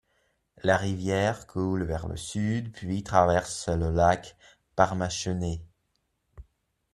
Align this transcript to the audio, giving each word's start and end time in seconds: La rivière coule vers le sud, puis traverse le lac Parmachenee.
La 0.63 0.77
rivière 0.77 1.45
coule 1.45 1.83
vers 1.83 2.07
le 2.07 2.17
sud, 2.17 2.71
puis 2.71 3.03
traverse 3.03 3.67
le 3.69 3.91
lac 3.91 4.35
Parmachenee. 4.75 5.61